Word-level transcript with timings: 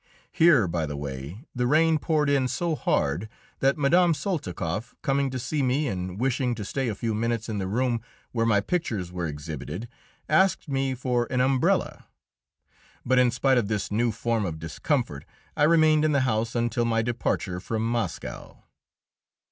Here, 0.31 0.67
by 0.67 0.87
the 0.87 0.97
way, 0.97 1.45
the 1.53 1.67
rain 1.67 1.99
poured 1.99 2.27
in 2.27 2.47
so 2.47 2.73
hard 2.73 3.29
that 3.59 3.77
Mme. 3.77 4.13
Soltikoff, 4.13 4.95
coming 5.03 5.29
to 5.29 5.37
see 5.37 5.61
me 5.61 5.87
and 5.87 6.19
wishing 6.19 6.55
to 6.55 6.65
stay 6.65 6.87
a 6.87 6.95
few 6.95 7.13
minutes 7.13 7.47
in 7.47 7.59
the 7.59 7.67
room 7.67 8.01
where 8.31 8.47
my 8.47 8.61
pictures 8.61 9.11
were 9.11 9.27
exhibited, 9.27 9.87
asked 10.27 10.67
me 10.67 10.95
for 10.95 11.27
an 11.29 11.39
umbrella. 11.39 12.07
But 13.05 13.19
in 13.19 13.29
spite 13.29 13.59
of 13.59 13.67
this 13.67 13.91
new 13.91 14.11
form 14.11 14.43
of 14.43 14.57
discomfort, 14.57 15.23
I 15.55 15.65
remained 15.65 16.03
in 16.03 16.13
the 16.13 16.21
house 16.21 16.55
until 16.55 16.83
my 16.85 17.03
departure 17.03 17.59
from 17.59 17.83
Moscow. 17.87 18.63